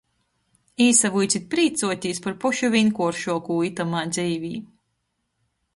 [0.85, 4.53] Īsavuicit prīcuotīs par pošu vīnkuoršuokū itamā dzeivē.